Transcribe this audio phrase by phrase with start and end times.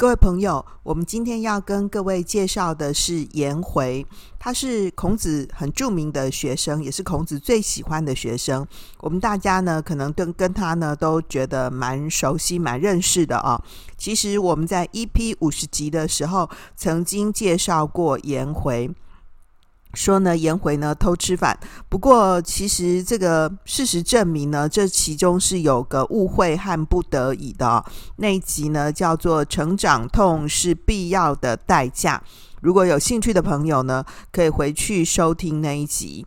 [0.00, 4.06] 各位朋友，我们今天要跟各位介绍的是颜回，
[4.38, 8.66] 他是孔子很著名的学生，也是孔子最喜欢的学生。
[9.00, 13.62] 我们大家呢，可能跟跟他呢都觉得蛮熟悉、蛮认识的啊。
[13.98, 18.90] 其实我们在 EP 五十集的时候，曾经介绍过颜回。
[19.94, 21.58] 说呢，颜回呢偷吃饭。
[21.88, 27.84] 不过，其实这个事实证明呢，这其中是有个误会和不得已的。
[28.16, 32.22] 那一集呢，叫做“成长痛是必要的代价”。
[32.62, 36.26] 如果有兴趣的朋友呢，可以回去收听那一集。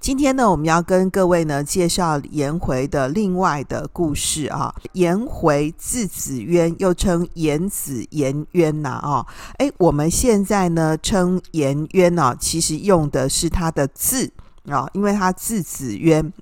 [0.00, 4.74] 今天呢，我们要跟各位呢介绍颜回的另外的故事啊。
[4.92, 9.26] 颜回字子渊，又称颜子、颜渊呐啊。
[9.58, 14.32] 哎，我们现在呢称颜渊呢，其实用的是他的字
[14.68, 16.32] 啊，因为他字子渊。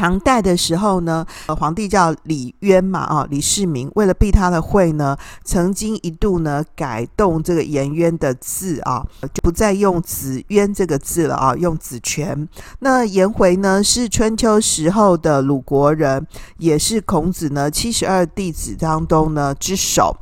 [0.00, 1.26] 唐代的时候呢，
[1.58, 12.48] 皇帝叫李渊嘛，啊，李世民为了避他的讳呢，曾经一度呢改动这个颜渊的字啊，就不再用子渊这个字了啊，用子权。
[12.78, 20.16] 那颜回呢是春秋时候的鲁国人，也是孔子呢七十二弟子当中呢之首。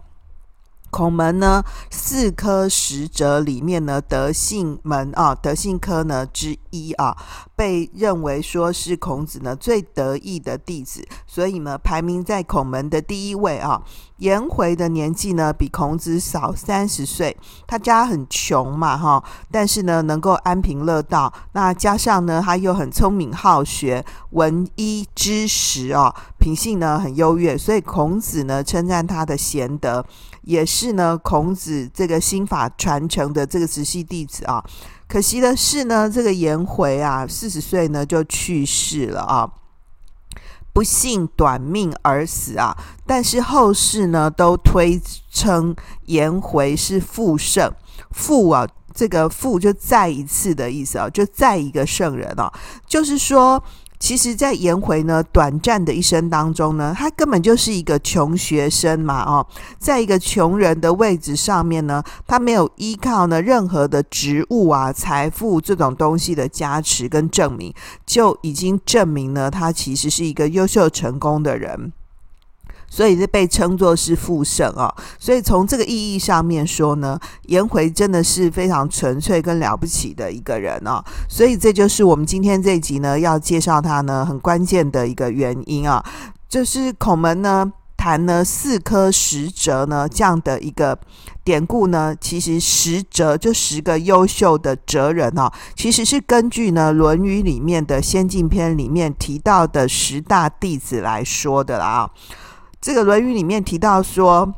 [0.90, 7.14] 孔门呢，四科十哲里面呢，德性门啊，德性科呢之一啊，
[7.58, 13.82] 被认为说是孔子呢最得意的弟子，所以呢排名在孔门的第一位啊。
[14.18, 17.36] 颜回的年纪呢比孔子少三十岁，
[17.66, 30.04] 他家很穷嘛哈，但是呢能够安贫乐道，那加上呢他又很聪明好学，闻一知识啊，品性呢很优越，所以孔子呢称赞他的贤德。
[30.42, 34.64] 也是呢，孔子这个心法传承的这个直系弟子啊。
[35.08, 39.50] 可惜的是呢，这个颜回啊，四十岁呢就去世了啊，
[40.72, 42.76] 不幸短命而死啊。
[43.06, 45.00] 但是后世呢都推
[45.32, 45.74] 称
[46.04, 47.72] 颜回是复圣，
[48.10, 52.52] 复啊，这个复就再一次的意思啊，就再一个圣人啊，
[52.86, 53.62] 就是说。
[53.98, 59.46] 其实，在颜回呢短暂的一生当中呢，他根本就是一个穷学生嘛，哦，
[59.78, 67.74] 在一个穷人的位置上面呢，他没有依靠呢任何的职务啊、财富这种东西的加持跟证明，
[68.06, 71.92] 就已经证明呢他其实是一个优秀成功的人。
[72.90, 86.02] 所以是被称作是复圣啊，所以从这个意义上面说呢，颜回真的是非常纯粹跟了不起的一个人啊，所以这就是我们今天这一集呢要介绍他呢很关键的一个原因啊，
[86.48, 90.98] 就是孔门呢谈呢四科十哲呢这样的一个
[91.44, 102.10] 典故呢，其实十哲就十个优秀的哲人啊，其实是根据呢《论语》里面的先进篇里面提到的十大弟子来说的啦啊。
[102.80, 104.54] 这个《论语》里面提到说：“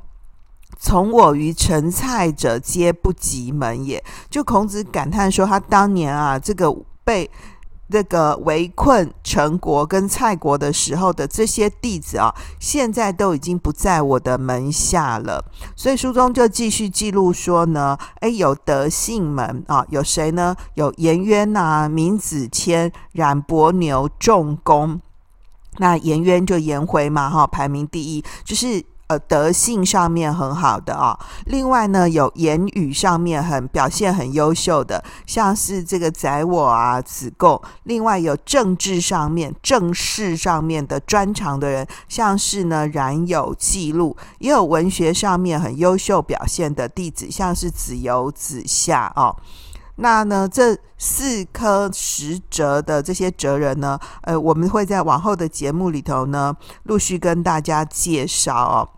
[0.78, 7.30] 从我于陈蔡者，皆不及门也。”就孔子感叹说，他当年啊，这个被
[7.88, 15.44] 这个围困陈国跟蔡国的时候的这些弟子啊，现在都已经不在我的门下了。
[15.74, 20.54] 所以书中就继续记录说呢，哎，有德性门啊，有谁呢？
[20.74, 25.00] 有颜渊呐、闵子骞、冉伯牛、仲弓。
[25.80, 31.18] 那颜渊就颜回嘛，哈，排名第一，就是呃德性上面很好的啊。
[31.46, 37.58] 另外呢，有言语上面很表现很优秀的，像是这个宰我啊、子贡。
[37.84, 49.34] 另外有政治上面、政事上面的专长的人，像是呢冉有、记录，也有文学上面很优秀表现的弟子，像是子游、子夏啊。
[50.00, 58.88] 那呢，这四颗十哲的这些哲人呢，呃，我们会在往后的节目里头呢，陆续跟大家介绍哦。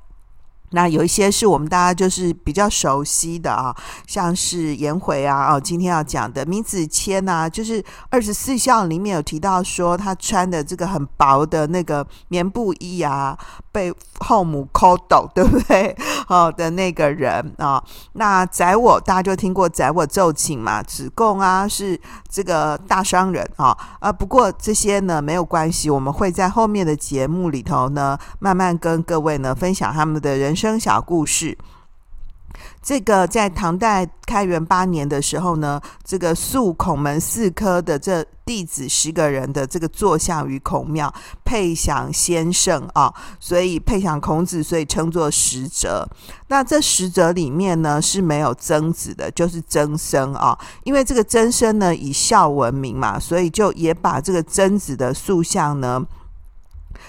[0.72, 3.74] 那有一些是我们大家就是比较熟悉的啊，
[4.06, 13.36] 像是颜回啊，哦，今天要讲的闵子骞啊，就是二十四孝里面有提到说他穿的这个很薄的那个棉布衣啊，
[13.70, 15.94] 被后母抠斗，对不对？
[16.28, 17.82] 哦的那个人啊，
[18.14, 30.61] 那宰我大家就听过宰我奏请嘛，子贡啊是这个大商人啊，啊不过这些呢没有关系，我们会在后面的节目里头呢，慢慢跟各位呢分享他们的人生。
[30.62, 31.58] 生小故事，
[32.80, 41.12] 这个在唐代开元八年的时候呢，这个塑孔门四科的这弟子十个人的这个坐像于孔庙，
[41.44, 46.08] 配享先圣啊，所以配享孔子，所以称作十哲。
[46.46, 56.06] 那这十哲里面呢是没有曾子的，就是曾生啊，因为这个曾生呢以孝闻名嘛，所以就也把这个曾子的塑像呢。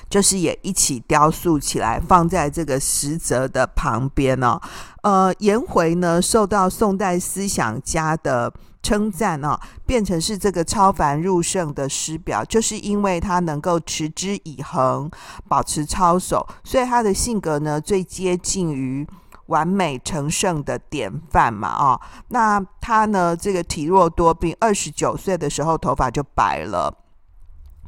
[0.10, 4.60] 就是也一起雕塑起来，放在这个石泽的旁边哦。
[5.02, 15.10] 呃，颜回呢，受到宋代思想家的称赞哦，变成是这个超凡入圣的师表，就是因为他能够持之以恒，
[15.48, 19.06] 保持操守，所以他的性格呢，最接近于
[19.48, 22.00] 完美成圣的典范嘛、哦。
[22.30, 26.94] 那他呢，这个体弱多病，二十九岁的时候头发就白了。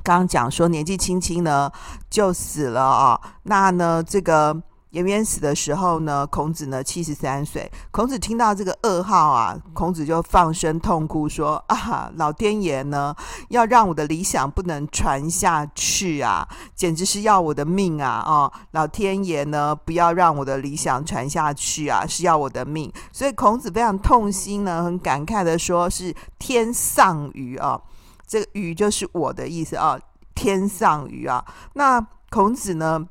[0.05, 1.69] 刚讲说年纪轻轻呢
[2.11, 4.55] 就死了啊，那呢这个
[4.91, 7.69] 颜渊死的时候呢，孔子呢七十三岁。
[7.91, 13.13] 孔子听到这个噩耗啊，孔子就放声痛哭说啊，老天爷呢
[13.49, 18.23] 要让我的理想不能传下去啊，简直是要我的命啊！
[18.25, 22.93] 哦，老天爷呢不要让我的理想传下去啊，是要我的命。
[23.11, 27.81] 所以孔子非常痛心呢，很感慨的说，是天丧于啊。
[28.27, 29.99] 这个“于”就是我的意思啊，
[30.33, 31.43] 天丧于啊。
[31.73, 33.07] 那孔子呢，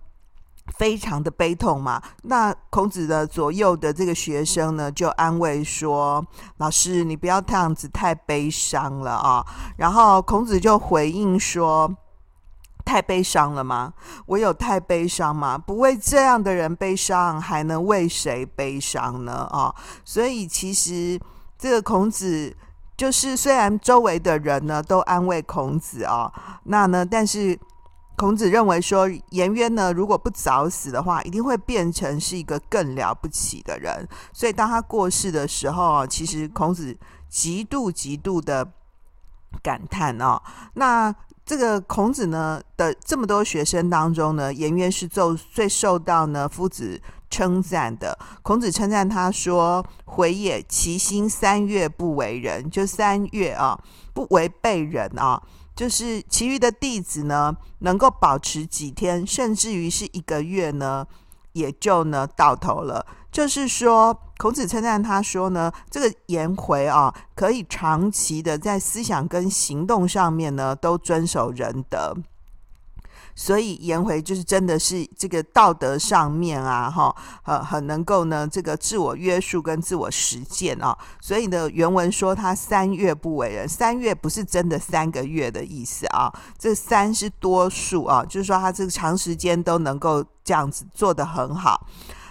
[0.77, 2.03] 非常的悲痛嘛。
[2.23, 6.25] 那孔子的左右的这个学生呢，就安慰说
[6.59, 9.47] ：“老师，你不要这样子太悲伤了啊。”
[9.79, 11.97] 然后孔子就回应说
[12.85, 13.95] ：“太悲伤了吗？
[14.27, 15.57] 我有太悲伤吗？
[15.57, 19.49] 不为这样的人悲伤，还能为谁悲伤呢？
[19.53, 19.75] 啊！
[20.05, 21.19] 所以其实
[21.57, 22.57] 这个孔子。
[22.97, 26.33] 就是虽然周围的人呢都安慰孔子、哦，
[26.65, 27.59] 那呢，但是
[28.17, 34.07] 孔子认为说颜渊呢如果不早死的话，一定会变成是一个更了不起的人。
[34.33, 36.97] 所以当他过世的时候，其实孔子
[37.29, 38.73] 极度极度的
[39.63, 40.41] 感叹哦。
[40.75, 41.13] 那
[41.45, 47.01] 这个孔子呢的这么多学生当中呢，颜渊是受最受到呢夫子。
[47.31, 53.77] 称赞的孔子称赞他说：“回也，其心三月不为人，就三月啊，
[54.13, 55.43] 不违背人啊。
[55.75, 61.05] 就是其余的弟子呢，能够保持几天，甚至于是一个月呢，
[61.55, 63.05] 也就呢到头了。
[63.33, 72.15] 就是说，孔子称赞他说呢，这个颜回啊，可以长期的在思想跟行动上面呢，都遵守仁德。”
[73.35, 80.97] 所以颜回就是真的是这个道德上面啊，哈，很，很能够呢，这个自我约束跟自我实践啊。
[81.21, 91.87] 所以呢，原文说他三月不为人，三月不是真的三个月的意思啊，这三是多数啊，就是说他这个长时间都能够这样子做得很好。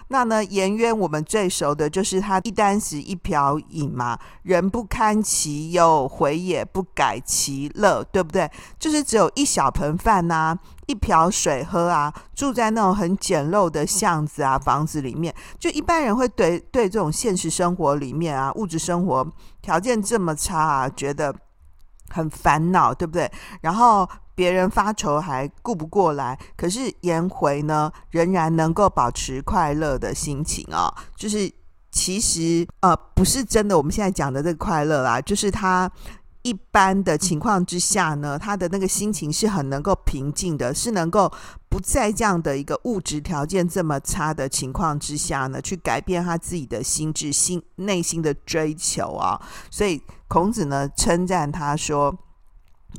[0.10, 8.52] 那呢，颜渊我们最熟的就是他一簞食一瓢饮嘛，人不堪其忧，回也不改其乐，对不对？
[8.78, 10.56] 就是只有一小盆饭呐、
[10.88, 19.28] 一瓢水喝啊，住在那种很简陋的巷子啊、房子里面，就一般人会对对这种现实生活里面啊，物质生活
[19.62, 21.34] 条件这么差啊，觉得
[22.10, 23.32] 很烦恼，对不对？
[23.62, 24.10] 然后。
[24.36, 30.94] 别人发愁还顾不过来，可是颜回呢，仍然能够保持快乐的心情啊、哦。
[31.16, 31.48] 就是
[31.92, 35.88] 其实呃，不是真的我们现在讲的这个快乐啦，就是他
[36.44, 41.32] 一般的情况之下呢，他的那个心情是很能够平静的，是能够
[41.68, 52.16] 不在这样的一个物质条件这么差的情况之下呢，去改变他自己的心智、心内心的追求啊、所以孔子呢称赞他说。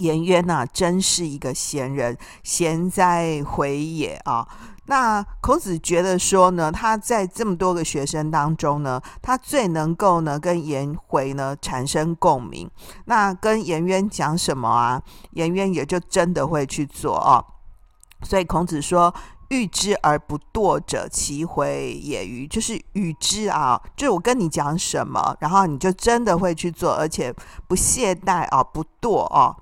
[0.00, 4.44] 颜渊呐，真是一个贤人，贤哉回也啊！
[4.86, 12.70] 那孔子觉得说呢，他在这么多个学生当中呢，他最能够呢跟颜回呢产生共鸣。
[13.06, 15.02] 那跟颜渊讲什么啊？
[15.30, 17.44] 颜渊也就真的会去做哦。
[18.22, 19.14] 所以孔子说
[19.48, 27.34] ：“欲之而不惰者，其回也与？”就是与之啊，就是我跟你讲什么，然后你就真的会去做，而且
[27.66, 29.54] 不懈怠啊，不惰啊。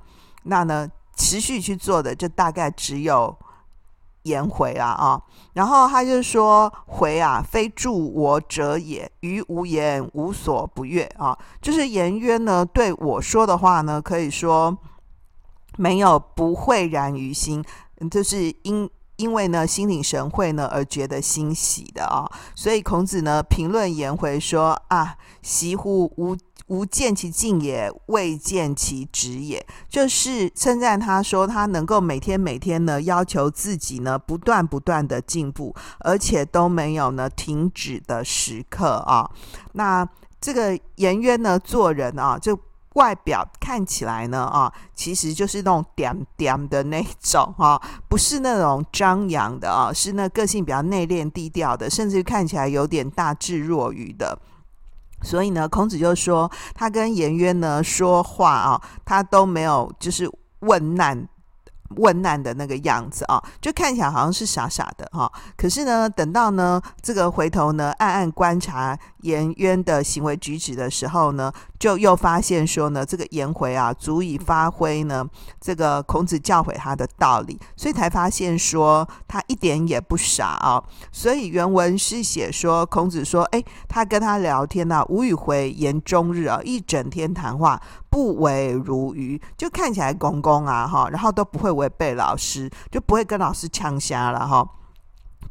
[0.44, 3.36] 那呢，持续去做的就大概只有
[4.24, 5.22] 颜回啊啊，
[5.54, 14.76] 然后他就说：“回啊，非助我者也，于无言无所不悦啊。”就是颜渊呢对我说的话呢，可以说
[15.76, 17.64] 没有不会然于心，
[18.10, 18.88] 就是因。
[19.22, 22.28] 因为呢心领神会呢而觉得欣喜的啊。
[22.54, 26.36] 所以孔子呢评论颜回说啊，惜乎吾。
[26.68, 39.28] 吾见其进也，未见其止也，就是称赞他说他能够每天每天呢要求自己呢不断不断的进步，而且都没有呢停止的时刻啊。
[39.72, 40.08] 那
[40.40, 42.58] 这个颜渊呢做人啊，就
[42.94, 54.38] 外表看起来呢啊，其实就是那种点点的那种啊，不是那种张扬的啊，是那个性比较内敛低调的，甚至看起来有点大智若愚的。
[55.22, 60.30] 所以呢，孔子就说，他跟颜渊呢说话啊，他都没有就是
[60.60, 61.28] 问难。
[61.96, 65.30] 问难的那个样子啊，就看起来好像是傻傻的哈。
[65.58, 75.26] 可是呢，等到呢这个回头呢，暗暗观察颜渊的行为举止的时候呢，就又发现说呢，这个颜回啊，足以发挥呢
[75.60, 80.82] 这个孔子教诲他的道理，所以才发现说他一点也不傻啊。
[81.10, 87.80] 所以原文是写说，孔子说，哎，他跟他聊天呐、啊，吾与回言终日啊，一整天谈话。
[88.10, 94.62] 不违如愚，就看起来公公啊哈，然后都不会违背老师，就不会跟老师呛瞎了哈。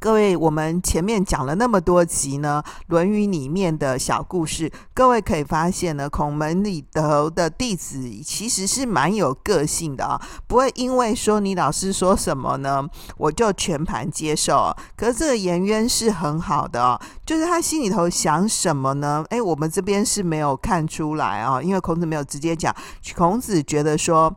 [0.04, 12.84] 各位，我们前面讲了那么多集呢，《论语》里面的小故事，各位可以发现呢，孔门里头的弟子其实是蛮有个性的啊，不会因为说你老师说什么呢，
[13.16, 14.76] 我就全盘接受。
[14.98, 19.24] 可是这个颜渊是很好的哦，就是他心里头想什么呢？
[19.30, 22.76] 诶，我们这边是没有看出来啊，因为孔子没有直接讲，
[23.16, 24.36] 孔子觉得说。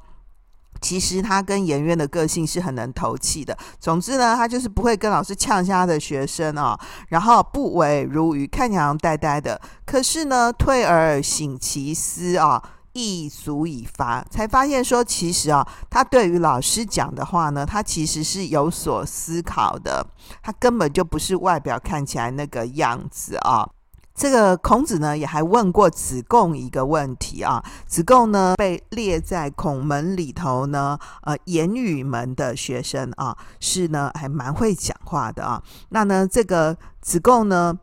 [0.85, 3.57] 其实他跟颜渊的个性是很能投契的。
[3.81, 9.59] 总之呢，他就是不会跟老师呛瞎的学生啊、哦，然后不为如鱼，看起来呆呆的。
[9.87, 12.63] 可是呢，退而省其思啊，
[12.93, 14.23] 亦足以发。
[14.31, 20.07] 才发现说，其实啊，他对于老师讲的话呢，他其实是有所思考的。
[20.43, 23.67] 他根本就不是外表看起来那个样子啊。
[24.15, 27.63] 这个孔子呢，也还问过子贡一个问题啊。
[27.87, 35.61] 子贡呢，被列在孔门里头呢，呃，言语门的学生啊，是呢，还蛮会讲话的啊。
[35.89, 37.77] 那呢，这个子贡呢，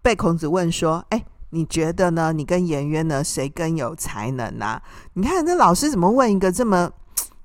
[0.00, 2.32] 被孔子问说：“哎，你觉得呢？
[2.32, 4.80] 你跟颜渊呢，谁更有才能啊？”
[5.14, 6.90] 你看这老师怎么问一个这么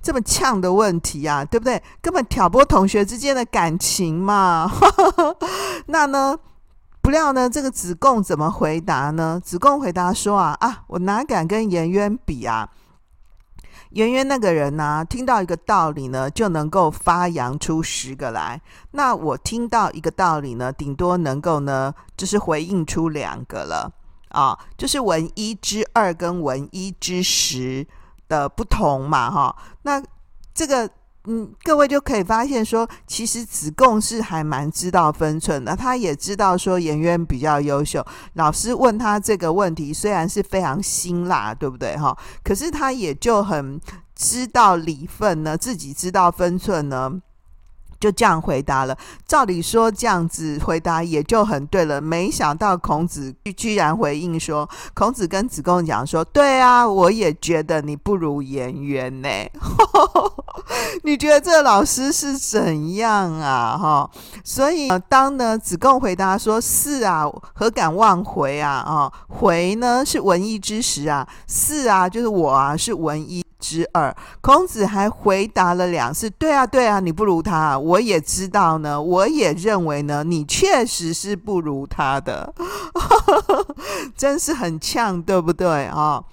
[0.01, 1.43] 这么呛的问题啊？
[1.43, 1.83] 对不对？
[2.01, 4.71] 根本挑拨同学之间的感情嘛。
[5.87, 6.39] 那呢？
[7.01, 9.41] 不料呢，这个子贡怎么回答呢？
[9.43, 12.69] 子贡回答说啊啊，我哪敢跟颜渊比啊？
[13.89, 18.61] 颜渊那个人呢、听到一个道理呢，就能够发扬出十个来。
[18.91, 23.91] 那我听到一个道理呢，顶多能够呢，就是回应出两个了
[24.29, 27.85] 啊，就是闻一知二跟闻一知十
[28.29, 29.55] 的不同嘛，哈。
[29.81, 30.01] 那
[30.53, 30.89] 这个。
[31.25, 38.03] 嗯，各位就可以发现说，其实子贡是还蛮知道分寸的，他也知道说颜渊比较优秀。
[38.33, 42.17] 老师问他这个问题，虽然是非常辛辣，对不对哈？
[42.43, 43.79] 可是他也就很
[44.15, 47.21] 知道礼分呢，自己知道分寸呢。
[48.01, 48.97] 就这样回答了。
[49.25, 59.29] 照理说这样子回答也就很对了，没想到孔子居然回应说：“孔子跟子贡讲说，对啊，我也觉得你不如颜渊呢。
[61.03, 63.77] ”你觉得这个老师是怎样啊？
[63.77, 64.09] 哈，
[64.43, 68.71] 所以当呢子贡回答说：“是啊，何敢忘回啊？
[68.71, 76.29] 啊，回呢是文艺之时啊，是啊，就是我啊，是文艺。”之二，孔子还回答了两次。
[76.31, 82.53] 对啊，对啊，你不如他，我也知道呢，我也认为呢，你确实是不如他的，
[84.17, 86.25] 真是很呛，对不对啊、哦？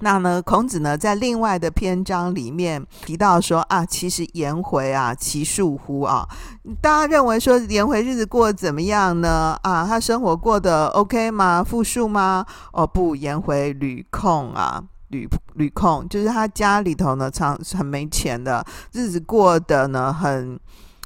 [0.00, 6.24] 那呢，孔子呢，在另外的篇章里面提到说啊，其实颜回啊，其恕乎啊？
[6.80, 9.58] 大家认为说颜回日子过得怎么样呢？
[9.62, 11.64] 啊，他生活过得 OK 吗？
[11.64, 12.46] 富庶吗？
[12.72, 14.84] 哦，不，颜回屡空啊。
[15.08, 20.58] 屡屡空，就是他家里头呢，常很没钱的，日子过得呢很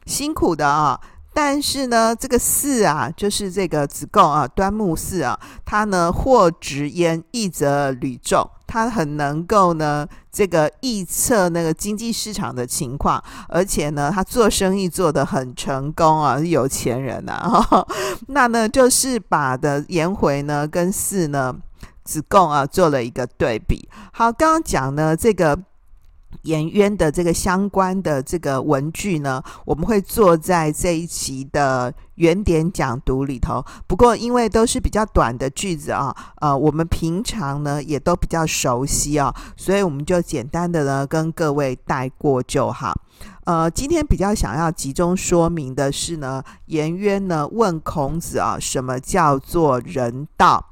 [0.06, 1.00] 辛苦的啊。
[1.34, 17.86] 但是呢，这个四啊，就是这个子贡啊，端木四啊，他呢或直焉，一则屡众，他很能够呢这个预测那个经济市场的情况，而且呢，他做生意做得很成功啊，有钱人呐、啊。
[18.28, 21.56] 那呢，就是把的颜回呢跟四呢。
[22.04, 23.88] 子贡啊，做了一个对比。
[24.12, 25.58] 好，刚刚讲呢，这个
[26.42, 33.64] 颜渊的这个相关的这个文句呢，我们会做在这一期的原点讲读里头。
[33.86, 42.92] 不过因为都是比较短的句子啊，呃，我们平常呢也都比较熟悉啊，所以我们就简单的呢跟各位带过就好。
[43.44, 50.71] 呃，今天比较想要集中说明的是呢，颜渊呢问孔子啊，什么叫做人道？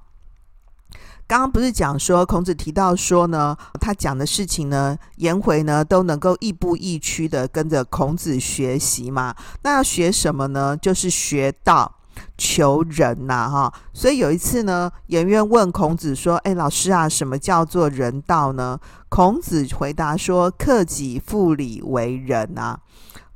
[1.31, 9.33] 刚刚不是讲说孔子提到说呢，他讲的事情呢，颜回呢都能够亦步亦趋的跟着孔子学习嘛？
[9.63, 10.77] 那要学什么呢？
[10.77, 11.95] 就是学道、
[12.37, 13.73] 求仁呐，哈。
[13.93, 18.77] 所以有一次呢，颜渊问孔子说：“哎，老师啊，什么叫做人道呢？”
[19.09, 22.81] 孔子回答说：“克己复礼为仁啊。”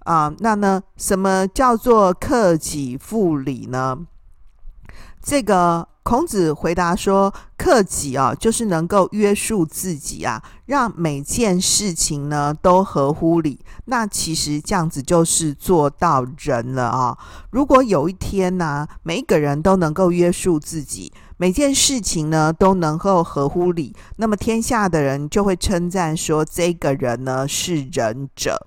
[0.02, 3.98] 啊，那呢，什么叫做克己复礼呢？
[5.22, 5.86] 这个。
[6.04, 13.58] 孔子回答说：“克己啊，就是能够约束自己啊，让每件事情呢都合乎理。
[13.86, 17.16] 那其实这样子就是做到仁了啊。
[17.50, 28.66] 如果有一天呢、每一个人都能够约束自己，每件事情呢都能够合乎理，那么天下的人就会称赞说，这个人呢是仁者。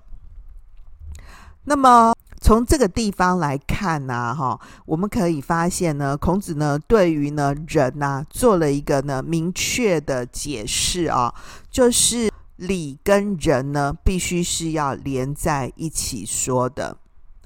[1.66, 2.12] 那么。”
[2.48, 11.34] 从这个地方来看呢、哈，我们可以发现呢，孔子呢对于呢人呐、做了一个呢明确的解释啊，
[11.70, 16.96] 就是礼跟仁呢必须是要连在一起说的。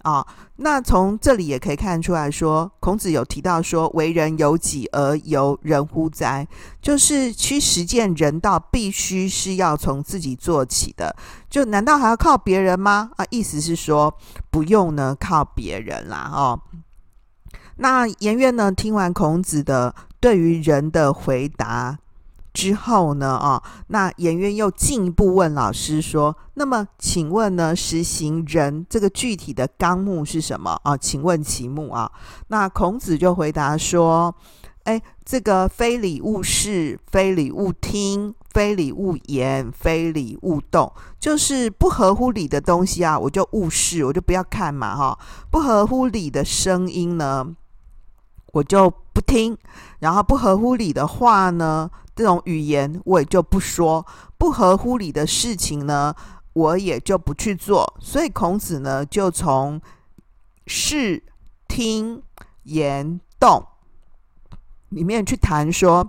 [0.02, 6.47] 啊，那从这里也可以看出来说，孔子有提到说，为人由己而由人乎哉？
[6.80, 11.14] 就是去实践人道，必须是要从自己做起的。
[11.49, 13.11] 就难道还要靠别人吗？
[13.16, 14.12] 啊，意思是说
[14.50, 16.30] 不用呢靠别人啦。
[16.32, 16.61] 哦，
[17.76, 21.99] 那颜渊呢听完孔子的对于人的回答。
[22.52, 30.97] 之后呢，啊，那颜渊又进一步问老师说：“那么，请问呢，实行仁这个具体的纲目是什么啊？
[30.97, 32.11] 请问其目啊？”
[32.49, 34.35] 那孔子就回答说
[34.85, 45.18] ：“哎，这个非礼勿视，非礼勿听，非礼勿言，非礼勿动，就是不合乎礼的东西啊，我就勿视，我就不要看嘛，哈，
[45.50, 47.47] 不合乎礼的声音呢，
[48.52, 49.59] 我就不听，
[49.99, 54.06] 然后不合乎礼的话呢。”这种语言我也就不说，
[54.37, 56.14] 不合乎礼的事情呢，
[56.52, 57.97] 我也就不去做。
[58.00, 59.80] 所以孔子呢，就从
[60.66, 61.23] 视、
[61.66, 62.23] 听、
[62.64, 63.64] 言、动
[64.90, 66.06] 里面去谈说，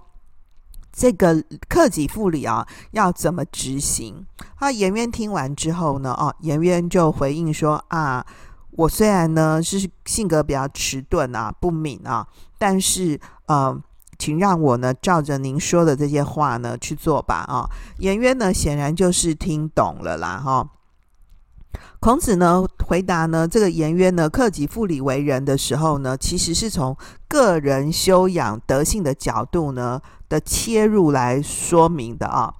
[0.91, 4.25] 这个克己复礼啊，要怎么执行？
[4.55, 8.25] 啊，颜渊听完之后呢，哦，颜渊就回应说啊，
[8.75, 13.81] 我虽然呢是性格比较迟钝啊、不敏啊，但是呃。
[14.19, 17.67] 请让我呢照着您说的这些话呢去做吧啊！
[17.97, 20.69] 颜渊呢显然就是听懂了啦哈。
[21.99, 26.95] 孔子呢回答呢这个颜渊呢克己复礼为仁的时候呢，其实是从
[27.27, 32.53] 个人修养德性的角度呢的切入来说明的啊。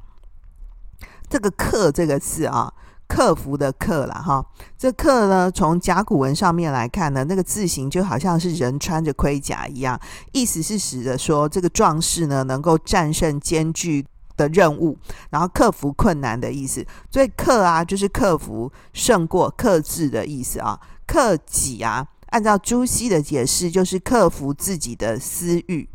[1.29, 2.73] 这个克这个字啊。
[3.07, 4.43] 克服的克了哈，
[4.77, 9.99] 这克呢，从甲骨文上面来看呢，那个字形就好像是人穿着盔甲一样，
[10.31, 14.03] 意思是指的说这个壮士呢能够战胜艰巨
[14.35, 14.97] 的任务，
[15.29, 16.83] 然后克服困难的意思。
[17.11, 20.79] 所以克啊，就是克服、胜过、克制的意思啊。
[21.05, 25.87] 克己啊，按照朱熹的解释，就是克服自己的私欲。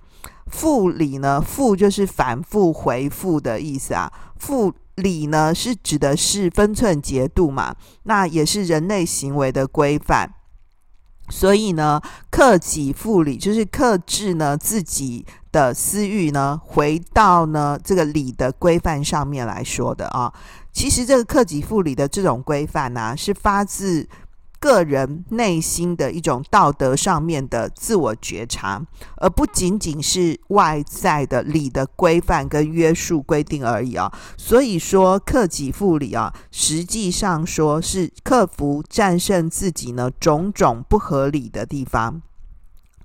[0.47, 4.13] 复礼呢，复就是反复回复的意思啊。
[4.39, 10.35] 复礼呢，是指的是分寸节度嘛，那也是人类行为的规范。
[11.31, 20.33] 所以呢，克己复礼就是克制呢自己的私欲呢，回到呢这个礼的规范上面来说的啊。
[20.73, 24.09] 其实这个克己复礼的这种规范呢、是发自。
[24.61, 28.83] 个人内心的一种道德上面的自我觉察，
[29.17, 34.13] 而不仅仅是外在的礼的规范跟约束规定而已啊。
[34.37, 42.23] 所以说，克己复礼啊，实际上说是克服、战胜自己呢种种不合理的地方。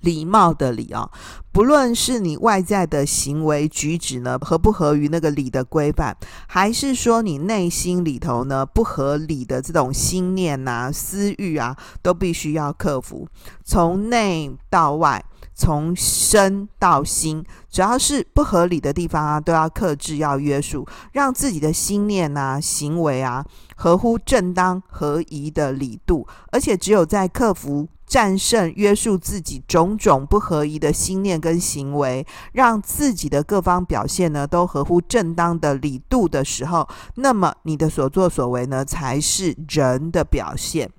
[0.04, 1.10] 礼貌的礼啊，
[1.54, 13.26] 不论是你外在的行为举止呢，合不合于那个礼的规范，还是说你内心里头呢不合理的这种心念呐、啊、私欲啊，都必须要克服。
[13.64, 15.24] 从内到外，
[15.56, 23.46] 从身到心，只要是不合理的地方啊，都要克制、要约束，让自己的心念、啊、行为啊，
[23.78, 26.28] 合乎正当合宜的礼度。
[26.52, 27.88] 而且只有在克服。
[28.14, 40.92] 战胜约束自己种种不合宜的心念跟行为，让自己的各方表现呢都合乎正当的理度的时候，那么你的所作所为呢才是人的表现。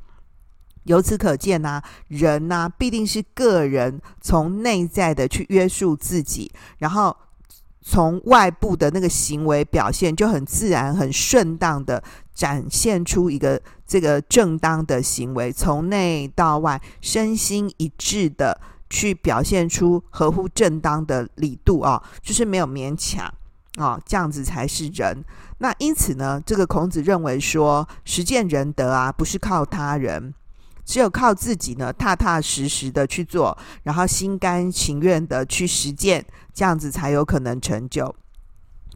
[0.86, 7.16] 由此可见呐、啊，人呐、啊、必定是个人从内在的去约束自己，然后
[7.80, 12.02] 从外部的那个行为表现就很自然、很顺当的
[12.34, 23.32] 展现出一个这个正当的行为，从内到外身心一致的去表现出合乎正当的理度啊，就是没有勉强
[23.76, 25.24] 啊，这样子才是人。
[25.58, 30.34] 那因此呢，这个孔子认为说，实践仁德啊，不是靠他人。
[30.84, 38.14] 只有靠自己呢，踏踏实实的去做，然后心甘情愿的去实践，这样子才有可能成就。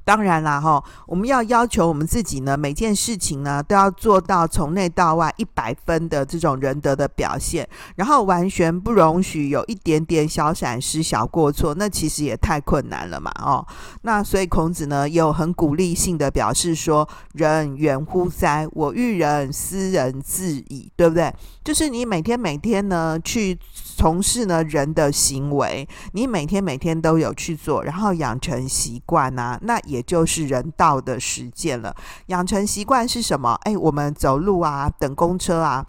[0.08, 13.66] 当然啦，哈，我们要要求我们自己呢，每件事情呢都要做到从内到外一百分的这种仁德的表现，然后完全不容许有一点点小闪失、小过错，那其实也太困难了嘛，哦。
[14.00, 18.66] 那所以孔子呢，有很鼓励性的表示说：“人远乎哉？
[18.72, 21.30] 我欲人斯人至矣，对不对？
[21.68, 23.58] 就是你每天每天呢去。”
[23.98, 31.92] 从事呢人的行为，你每天每天都有去做，然后养成习惯啊，那也就是人道的实践了。
[32.26, 33.58] 养成习惯是什么？
[33.64, 35.84] 哎，我们走路啊，等公车啊。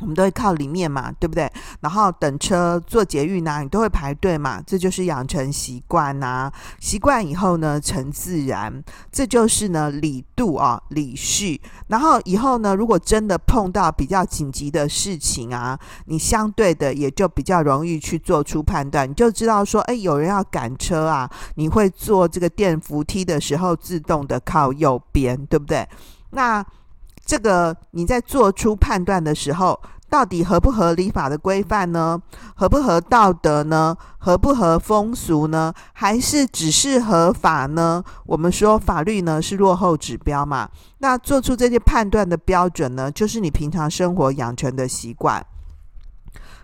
[0.00, 1.50] 我们都会靠里面嘛，对不对？
[1.80, 6.50] 然后等车、坐捷运呐，你都会排队嘛，这就是养成习惯呐。
[6.78, 8.82] 习惯以后呢，成自然，
[9.12, 11.60] 这就是呢理度啊，礼序。
[11.88, 25.86] 然后以后呢，如果真的碰到比较紧急的事情啊，你相对的也就比较容易去做出判断，你就知道说，哎，有人要赶车啊，你会坐这个电扶梯的时候自动的靠右边，对不对？
[26.30, 26.64] 那。
[27.24, 32.20] 这个你在做出判断的时候，到底合不合理法的规范呢？
[32.56, 33.96] 合不合道德呢？
[34.18, 35.72] 合不合风俗呢？
[35.92, 38.02] 还是只是合法呢？
[38.26, 45.44] 我们说法律呢是落后指标嘛，那做出这些判断的标准呢，就是你平常生活养成的习惯。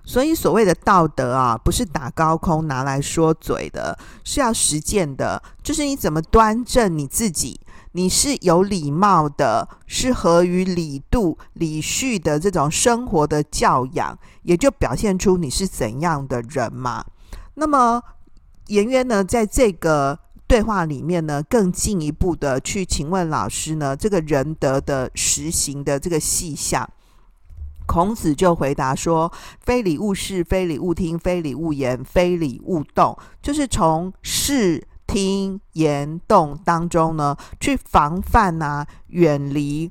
[0.05, 7.61] 所以所谓的道德啊，不是打高空拿来说嘴的，是要实践的，就是你怎么端正你自己。
[7.97, 17.03] 你是有礼貌的，是合于礼度、礼序的这种生活的教养，也就表现出你是怎样的人嘛。
[17.55, 18.03] 那么
[18.67, 26.87] 颜渊呢，在这个对话里面呢，更进一步的去请问老师呢，这个仁德的实行的这个细项，
[27.87, 34.87] 孔子就回答说：非礼勿视，非礼勿听，非礼勿言，非礼勿动，就是从视。
[35.07, 39.90] 听言动当中呢，去防范啊，远离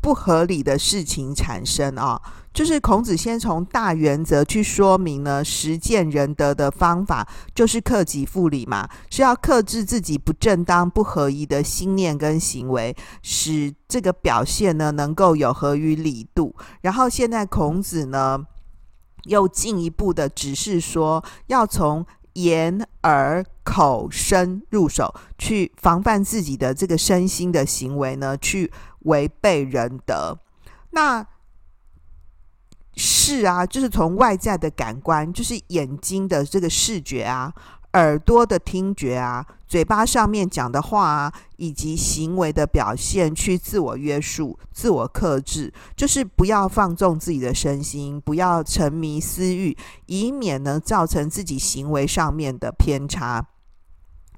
[0.00, 2.20] 不合理的事情产生啊。
[2.52, 16.56] 就是孔子先从大原则去说明呢，实践仁德的方法，就是克己复礼嘛，是要克制自己不正当、不合宜的心念跟行为，使这个表现呢能够有合于礼度。
[16.80, 18.46] 然后现在孔子呢
[19.24, 22.04] 又进一步的指示说，要从。
[22.36, 28.70] 眼耳口身入手，去防范自己的这个身心的行为呢，去
[29.00, 30.38] 违背仁德。
[30.90, 31.26] 那
[32.94, 37.52] 是啊，就是从外在的感官，就是眼睛的这个视觉啊。
[37.96, 53.46] 耳朵的听觉啊，嘴巴上面讲的话啊，以及行为的表现，去自我约束、自我克制，就是不要放纵自己的身心，不要沉迷私欲，以免呢造成自己行为上面的偏差。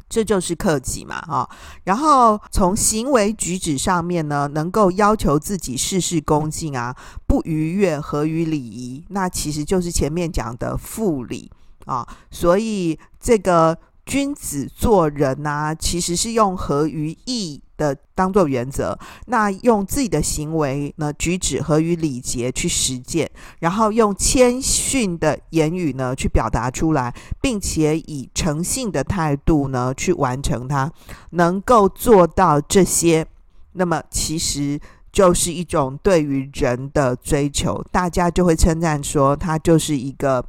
[0.09, 1.51] 这就是克己嘛，哈。
[1.83, 11.51] 然后从行为举止上面呢，能够要求自己事事恭敬啊，不逾越，合于礼仪，那其实就是前面讲的复礼。
[11.89, 30.93] 啊，所以这个君子做人呐、啊，其实是用合于义的当做原则，那用自己的行为呢，举止合于礼节去实践，然后用谦逊的言语呢去表达出来，并且以诚信的态度呢去完成它，
[31.31, 33.27] 能够做到这些，
[33.73, 34.79] 那么其实
[35.11, 40.45] 就是一种对于人的追求，大家就会称赞说他就是一个。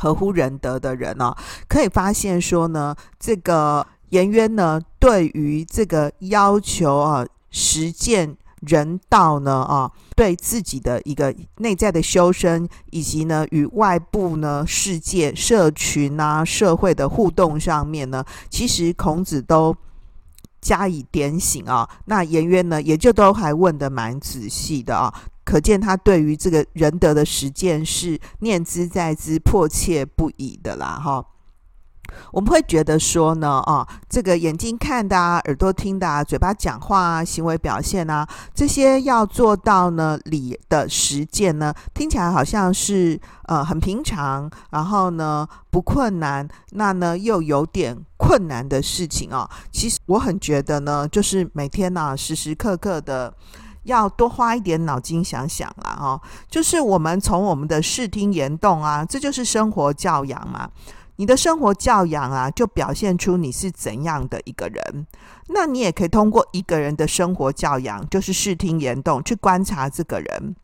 [0.00, 1.36] 合乎仁德的人哦，
[1.68, 19.76] 可以发现说呢，这个颜渊呢，对于这个要求啊，实践人道呢啊，对自己的一个内在的修身，以及呢与外部呢世界、社群啊、社会的互动上面呢，其实孔子都
[20.60, 21.88] 加以点醒啊。
[22.06, 25.12] 那颜渊呢，也就都还问的蛮仔细的啊。
[25.44, 31.24] 可见他对于这个仁德的实践是念兹在兹、迫切不已的啦，哈。
[32.32, 49.48] 我们会觉得说呢，啊，这个眼睛看的啊，耳朵听的啊，嘴巴讲话啊，行为表现啊，这些要做到呢，礼的实践呢，听起来好像是呃很平常，然后呢不困难，那呢又有点困难的事情哦。
[49.70, 53.32] 其实我很觉得呢，就是每天呢，时时刻刻的
[53.84, 60.68] 要多花一点脑筋想想啦，哈，就是我们从我们的视听言动啊，这就是生活教养嘛。
[61.20, 65.06] 你的生活教养啊，就表现出你是怎样的一个人。
[65.48, 70.56] 那你也可以通过一个人的生活教养，就是视听言动，去观察这个人，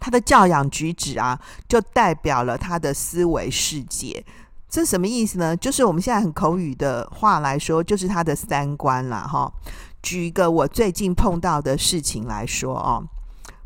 [0.00, 4.24] 他的教养举止啊，就代表了他的思维世界。
[4.70, 5.54] 这什么意思呢？
[5.54, 9.28] 就是我们现在很口语的话来说，就是他的三观啦。
[9.30, 9.52] 哈，
[10.02, 13.04] 举一个我最近碰到的事情来说哦，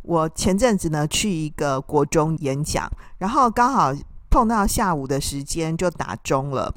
[0.03, 3.95] 我前阵子呢去一个国中演讲，然后刚好。
[4.33, 6.75] 碰到下午的时间就打钟了，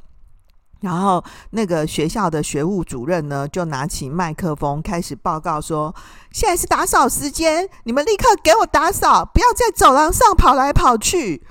[0.81, 5.95] 然后那个学校的学务主任呢，就拿起麦克风开始报告说
[6.33, 11.45] ：“现在是打扫时间，你们立刻给我打扫，不要在走廊上跑来跑去。”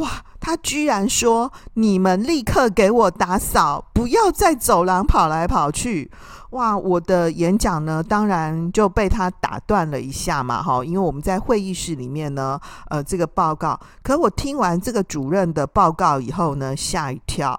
[0.00, 6.10] 哇，他居然说：“你们立刻给我打扫，不要在走廊跑来跑去。”
[6.52, 12.60] 哇，我的演讲呢，当然就被他打断了一下嘛，哈，因为我们在会议室里面呢，
[12.90, 17.58] 呃，这个报告，可我听完这个主任的报告以后呢，吓一跳，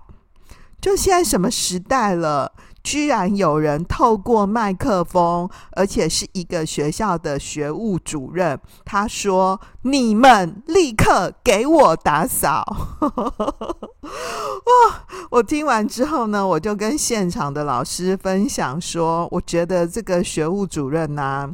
[0.80, 2.52] 就现在什么时代了？
[2.84, 12.64] 居然有人透过麦克风，而且是一个学校的学务主任，他说：“你们立刻给我打扫。”
[14.04, 15.06] 哇！
[15.32, 21.50] 我听完之后呢，我就跟现场的老师分享说：“我觉得这个学务主任呢、”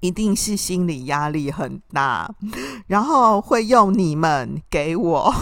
[0.00, 2.28] 一定是心理压力很大，
[2.86, 5.32] 然后会用你们给我，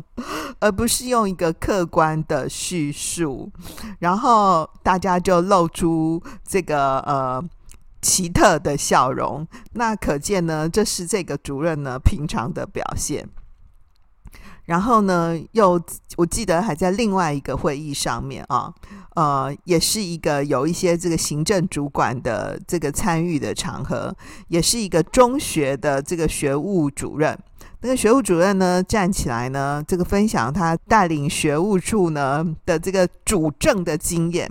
[0.60, 3.50] 而不是用一个客观的叙述，
[3.98, 7.42] 然后大家就露出这个呃
[8.02, 9.46] 奇特的笑容。
[9.72, 13.28] 那可见呢，这是这个主任呢平常的表现。
[14.66, 15.80] 然后呢，又
[16.16, 18.72] 我记得还在另外一个会议上面啊，
[19.14, 24.14] 呃，也是一个有一些这个行政主管的这个参与的场合，
[24.48, 27.38] 也是一个中学的这个学务主任。
[27.82, 34.50] 那个学务主任呢，站起来呢，这个分享他带领学务处呢的这个主政的经验。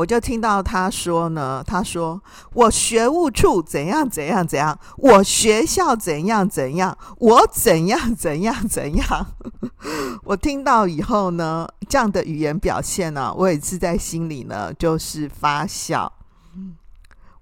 [0.00, 2.18] 我就听到他说呢，他说
[2.54, 9.26] 我学务处怎样怎样怎样，我学校怎样怎样，我怎样怎样怎样。
[10.24, 16.10] 我听到以后呢，这样的语言表现呢，我也是在心里呢，就是发笑。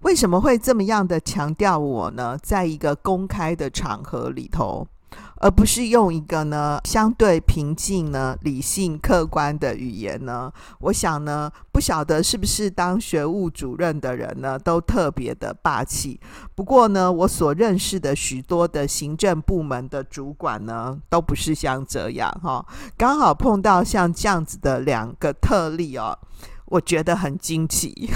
[0.00, 2.36] 为什么会这么样的强调我呢？
[2.42, 4.88] 在一个公开的场合里头。
[5.36, 10.52] 而不是用一个呢相对平静呢理性客观的语言呢？
[10.80, 16.18] 我想呢，不晓得是不是当学务主任的人呢都特别的霸气。
[16.54, 22.66] 不过呢，我所认识的许多的行政部门的主管呢，都不是像这样哈。
[22.96, 26.18] 刚好碰到像这样子的两个特例哦，
[26.66, 28.10] 我觉得很惊奇，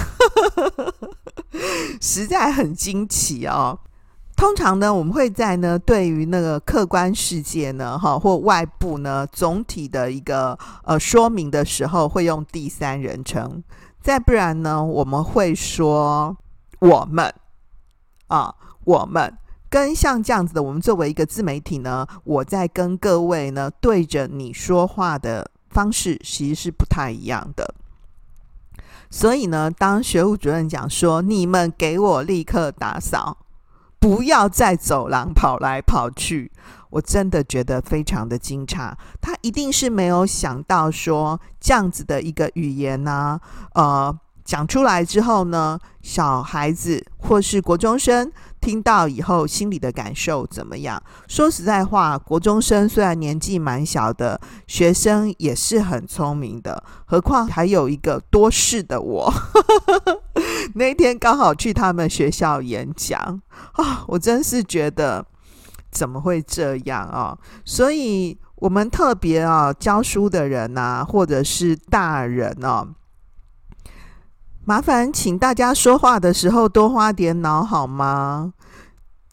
[2.01, 3.79] 实在很惊奇哦。
[4.35, 13.63] 通常呢，我们会在呢对于那个客观世界呢，哈或外部呢总体的一个呃说明的时候，会用第三人称。
[14.01, 16.35] 再不然呢，我们会说
[16.79, 17.33] 我们
[18.27, 19.33] 啊，我们
[19.69, 27.73] 跟像这样子的，我们作为一个自媒体呢，我在跟各位呢对着你说话的方式，其实是不太一样的。
[29.09, 33.37] 所以呢，当学务主任讲说，你们给我立刻打扫。
[34.03, 36.51] 不要在走廊跑来跑去，
[36.89, 38.91] 我真的觉得非常的惊诧。
[39.21, 43.39] 他一定是没有想到说这样子的一个语言呢、
[43.75, 44.13] 呃，
[44.43, 48.29] 讲出来之后呢，小孩子或是国中生。
[48.59, 51.01] 听到以后心里的感受怎么样？
[51.29, 56.83] 说实在话，国中生虽然年纪蛮小的，学生也是很聪明的。
[57.05, 59.33] 何况还有一个多事的我，
[60.75, 63.41] 那天刚好去他们学校演讲
[63.73, 65.25] 啊、我真是觉得
[65.91, 72.87] 怎么会这样啊、所以我们特别啊，教书的人啊，或者是大人哦。
[74.65, 78.53] 麻烦请大家说话的时候多花点脑好吗？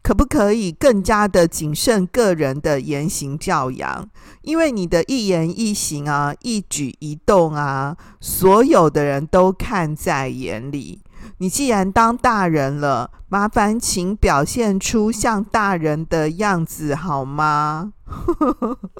[0.02, 4.08] 可不可以更加的谨慎个人的言行教养？
[4.42, 11.02] 因为你的一言一行啊，一举一动啊，所有的人都看在眼里。
[11.38, 17.92] 你既然当大人了，麻烦请表现出像大人的样子好吗？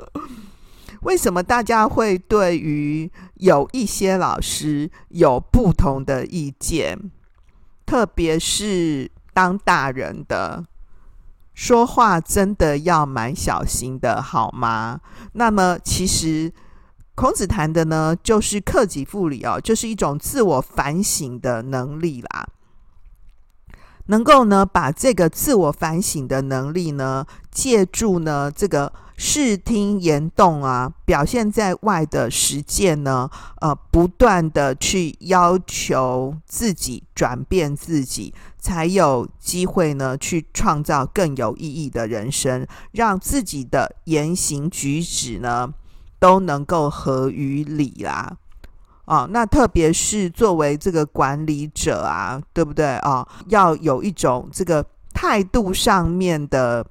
[1.02, 7.10] 为什么大家会对于有一些老师有不同的意见？
[7.86, 10.66] 特别是当大人的，
[11.54, 15.00] 说话真的要蛮小心的，好吗？
[15.32, 16.52] 那么，其实
[17.14, 22.48] 孔子谈的呢，就是克己复礼哦，就是一种自我反省的能力啦。
[24.06, 28.92] 能够呢，把这个自我反省的能力呢，借助呢这个。
[29.22, 33.28] 视听言动啊，表现在外的实践呢，
[33.60, 45.70] 呃，不断的去要求自己转变自己，才有机会呢去创造更有意义的人生，让自己的言行举止呢
[46.18, 48.38] 都能够合于理啦。
[49.04, 53.28] 啊，那特别是作为这个管理者啊，对不对啊？
[53.48, 56.86] 要有一种这个态度上面的。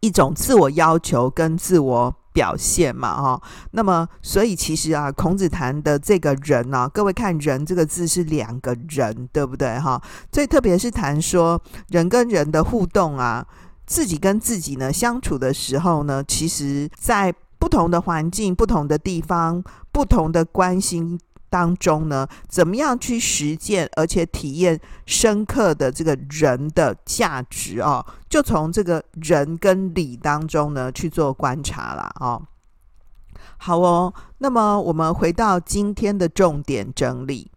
[0.00, 9.78] 一种自我要求跟自我表现嘛，哈，那么所以其实啊，孔子谈的这个人呢，各位看“人”这个字是两个人，对不对？
[9.78, 13.46] 哈，最特别是谈说人跟人的互动啊，
[13.86, 21.18] 自己跟自己呢相处的时候呢，其实在不同的环境、不同的地方、不同的关心。
[21.48, 32.42] 当中呢，怎么样去实践，而且体验深刻的这个人的价值哦，就从这个人跟理当中呢去做观察啦哦。
[33.58, 37.50] 好哦，那么我们回到今天的重点整理，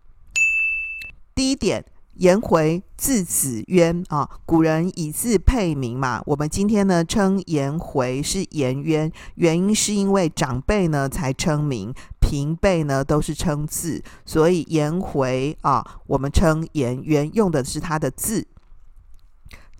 [1.36, 1.86] 第一点。
[2.19, 6.21] 颜回字子渊啊，古人以字配名嘛。
[6.25, 11.93] 我们今天呢称颜回是颜渊，原因是因为长辈呢才称名，
[12.30, 18.46] 平辈呢都是称字，所以颜回啊，我们称颜渊，用的是他的字。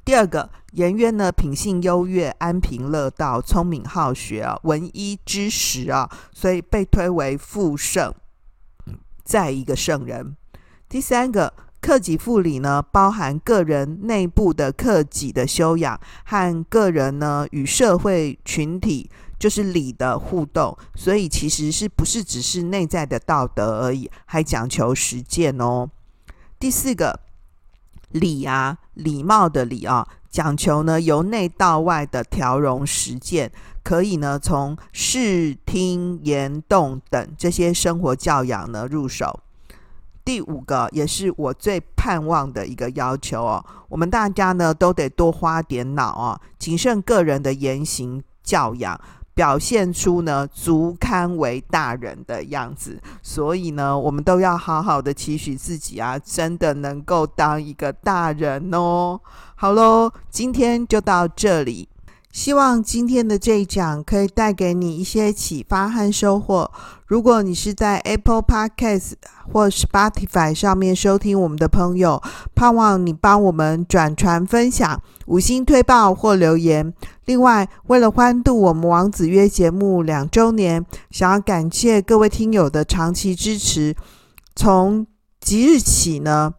[0.04, 8.12] 第二个，颜渊呢品性优越，安贫乐道，聪明好学啊，闻一知十啊，所以被推为复圣，
[9.24, 10.36] 再一个圣人。
[10.88, 11.54] 第三个。
[11.82, 25.90] 克己复礼呢，包含个人内部的克己的修养，和个人呢与社会群体就是礼的互动，所以其实是不是只是内在的道德而已，还讲求实践哦。
[26.60, 27.22] 第四个
[28.10, 33.50] 礼啊，礼貌的礼啊，讲求呢由内到外的调融实践，
[33.82, 39.40] 可以呢从视听言动等这些生活教养呢入手。
[40.26, 49.00] 第五个也是我最盼望的一个要求哦，我们大家呢都得多花点脑哦，谨慎个人的言行教养，
[49.40, 53.02] 表现出呢足堪为大人的样子。
[53.24, 59.22] 所以呢，我们都要好好的期许自己啊，真的能够当一个大人哦。
[59.56, 61.88] 好喽，今天就到这里。
[62.34, 66.70] 希望今天的这一讲可以带给你一些启发和收获。
[67.08, 69.14] 如果你是在 Apple Podcast
[69.52, 72.22] 或 Spotify 上面收听我们的朋友，
[72.54, 76.92] 盼望你帮我们转传分享、五星推报或留言。
[77.26, 83.96] 另外，为了欢度我们王子约节目两周年，想要感谢各位听友的长期支持，
[84.56, 85.06] 从
[85.40, 86.56] 即日起呢。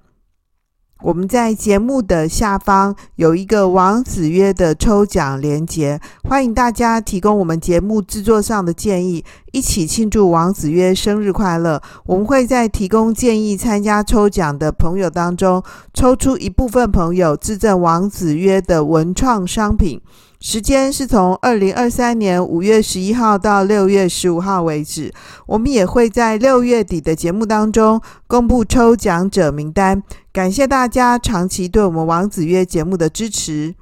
[1.03, 11.81] 我们在节目的下方有一个王子约的抽奖连接，欢迎大家提供我们节目制作上的建议，一起庆祝王子约生日快乐。
[12.05, 15.63] 我们会在提供建议参加抽奖的朋友当中，
[15.95, 20.01] 抽出一部分朋友自赠王子约的文创商品。
[20.43, 25.13] 时间是从二零二三年五月十一号到六月十五号为止。
[25.47, 30.03] 我们也会在六月底的节目当中公布抽奖者名单。
[30.33, 33.75] 感谢大家长期对我们王子约节目的支持。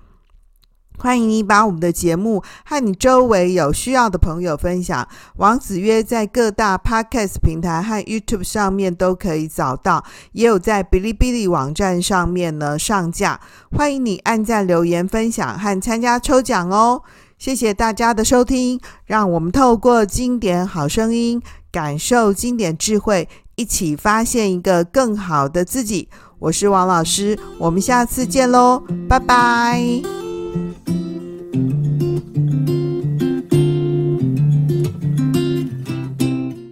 [0.98, 5.06] 欢迎你把我们的节目和你周围有需要的朋友分享。
[5.37, 13.40] 王子约在各大 Podcast 平台和 YouTube 上面都可以找到，也有在哔哩哔哩网站上面呢上架。
[13.70, 17.02] 欢迎你按赞、留言、分享和参加抽奖哦！
[17.38, 26.08] 谢谢大家的收听，让我们透过经典好声音，感受经典智慧，一起发现一个更好的自己。
[26.40, 30.28] 我是王老师，我们下次见喽，拜拜。